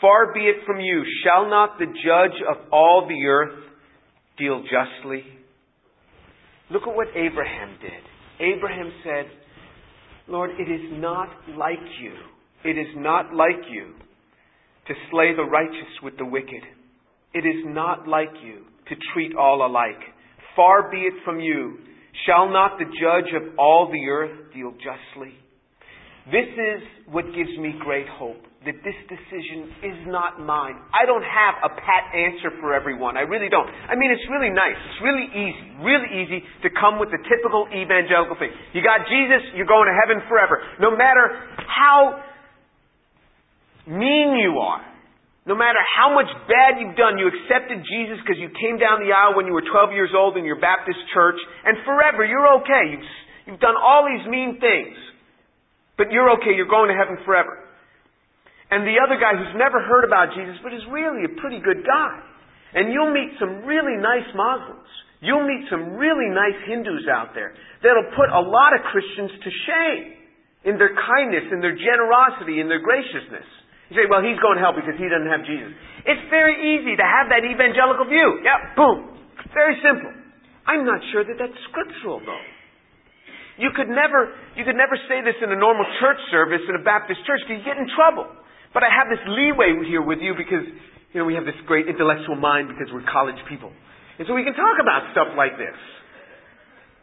[0.00, 3.64] Far be it from you, shall not the judge of all the earth
[4.38, 5.24] deal justly?
[6.70, 8.02] Look at what Abraham did.
[8.40, 9.26] Abraham said,
[10.28, 12.12] Lord, it is not like you.
[12.64, 13.94] It is not like you
[14.86, 16.62] to slay the righteous with the wicked.
[17.34, 20.00] It is not like you to treat all alike.
[20.54, 21.78] Far be it from you.
[22.26, 25.34] Shall not the judge of all the earth deal justly?
[26.26, 30.78] This is what gives me great hope that this decision is not mine.
[30.94, 33.18] I don't have a pat answer for everyone.
[33.18, 33.66] I really don't.
[33.66, 34.78] I mean, it's really nice.
[34.78, 38.54] It's really easy, really easy to come with the typical evangelical thing.
[38.70, 40.62] You got Jesus, you're going to heaven forever.
[40.78, 42.22] No matter how
[43.90, 44.86] mean you are,
[45.42, 49.10] no matter how much bad you've done, you accepted Jesus because you came down the
[49.10, 52.94] aisle when you were 12 years old in your Baptist church, and forever you're okay.
[52.94, 53.08] You've,
[53.50, 54.94] you've done all these mean things,
[55.98, 56.54] but you're okay.
[56.54, 57.58] You're going to heaven forever.
[58.72, 61.84] And the other guy who's never heard about Jesus but is really a pretty good
[61.84, 62.16] guy.
[62.72, 64.88] And you'll meet some really nice Muslims.
[65.20, 67.52] You'll meet some really nice Hindus out there
[67.84, 70.02] that'll put a lot of Christians to shame
[70.64, 73.46] in their kindness, in their generosity, in their graciousness.
[73.92, 75.76] You say, well, he's going to hell because he doesn't have Jesus.
[76.08, 78.40] It's very easy to have that evangelical view.
[78.40, 78.98] Yep, boom.
[79.52, 80.16] Very simple.
[80.64, 82.44] I'm not sure that that's scriptural, though.
[83.60, 86.82] You could never, you could never say this in a normal church service in a
[86.82, 88.32] Baptist church because you get in trouble.
[88.72, 90.64] But I have this leeway here with you because,
[91.12, 93.72] you know, we have this great intellectual mind because we're college people.
[94.18, 95.76] And so we can talk about stuff like this.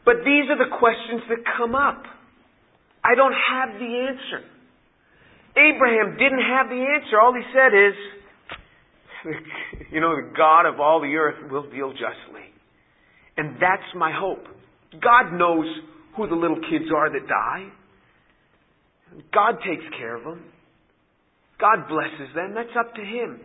[0.05, 2.01] But these are the questions that come up.
[3.03, 4.41] I don't have the answer.
[5.57, 7.19] Abraham didn't have the answer.
[7.21, 7.95] All he said is,
[9.91, 12.49] you know, the God of all the earth will deal justly.
[13.37, 14.45] And that's my hope.
[15.01, 15.65] God knows
[16.15, 17.67] who the little kids are that die.
[19.33, 20.43] God takes care of them.
[21.59, 22.55] God blesses them.
[22.55, 23.39] That's up to Him.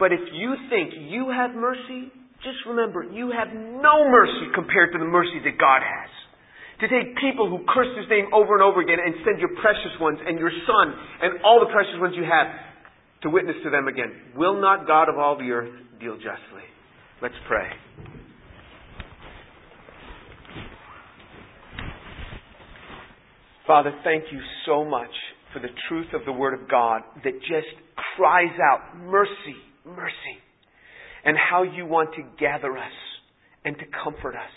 [0.00, 2.08] But if you think you have mercy,
[2.42, 6.10] just remember, you have no mercy compared to the mercy that God has.
[6.80, 9.92] To take people who curse His name over and over again and send your precious
[10.00, 10.86] ones and your son
[11.22, 12.46] and all the precious ones you have
[13.22, 14.14] to witness to them again.
[14.36, 16.64] Will not God of all the earth deal justly?
[17.20, 17.66] Let's pray.
[23.66, 25.10] Father, thank you so much
[25.52, 27.68] for the truth of the Word of God that just
[28.16, 30.38] cries out, mercy, mercy
[31.24, 32.92] and how you want to gather us
[33.64, 34.50] and to comfort us.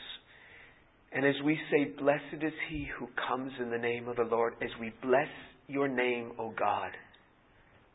[1.11, 4.53] And as we say, Blessed is he who comes in the name of the Lord,
[4.61, 5.27] as we bless
[5.67, 6.91] your name, O God,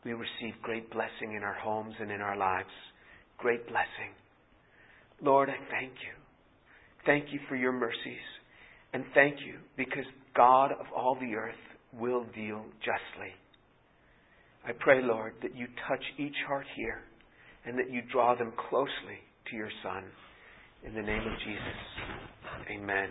[0.05, 2.69] we receive great blessing in our homes and in our lives.
[3.39, 4.13] Great blessing.
[5.21, 6.13] Lord, I thank you.
[7.05, 8.25] Thank you for your mercies.
[8.93, 11.55] And thank you because God of all the earth
[11.93, 13.33] will deal justly.
[14.65, 17.01] I pray, Lord, that you touch each heart here
[17.65, 19.19] and that you draw them closely
[19.49, 20.03] to your Son.
[20.85, 23.09] In the name of Jesus, amen.